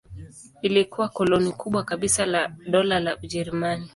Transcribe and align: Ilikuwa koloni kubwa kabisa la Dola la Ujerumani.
Ilikuwa 0.61 1.09
koloni 1.09 1.51
kubwa 1.51 1.83
kabisa 1.83 2.25
la 2.25 2.47
Dola 2.47 2.99
la 2.99 3.17
Ujerumani. 3.23 3.89